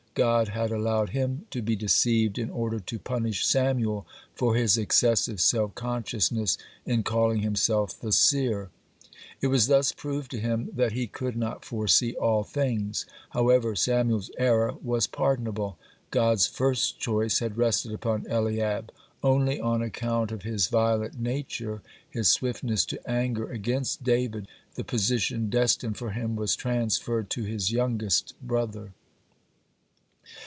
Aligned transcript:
God 0.13 0.49
had 0.49 0.73
allowed 0.73 1.11
him 1.11 1.45
to 1.51 1.61
be 1.61 1.73
deceived, 1.73 2.37
in 2.37 2.49
order 2.49 2.81
to 2.81 2.99
punish 2.99 3.45
Samuel 3.45 4.05
for 4.35 4.55
his 4.57 4.77
excessive 4.77 5.39
self 5.39 5.73
consciousness 5.73 6.57
in 6.85 7.03
calling 7.03 7.39
himself 7.39 7.97
the 7.97 8.11
seer. 8.11 8.71
It 9.39 9.47
was 9.47 9.67
thus 9.67 9.93
proved 9.93 10.29
to 10.31 10.39
him 10.41 10.67
that 10.73 10.91
he 10.91 11.07
could 11.07 11.37
not 11.37 11.63
foresee 11.63 12.13
all 12.15 12.43
things. 12.43 13.05
(19) 13.27 13.27
However, 13.47 13.73
Samuel's 13.73 14.29
error 14.37 14.73
was 14.83 15.07
pardonable. 15.07 15.77
God's 16.09 16.45
first 16.45 16.99
choice 16.99 17.39
had 17.39 17.55
rested 17.57 17.93
upon 17.93 18.25
Eliab. 18.29 18.91
Only 19.23 19.61
on 19.61 19.81
account 19.81 20.33
of 20.33 20.41
his 20.43 20.67
violent 20.67 21.21
nature, 21.21 21.81
his 22.09 22.27
swiftness 22.27 22.85
to 22.87 23.09
anger 23.09 23.49
against 23.49 24.03
David, 24.03 24.49
the 24.75 24.83
position 24.83 25.49
destined 25.49 25.95
for 25.95 26.09
him 26.09 26.35
was 26.35 26.57
transferred 26.57 27.29
to 27.29 27.43
his 27.43 27.71
youngest 27.71 28.33
brother. 28.41 28.91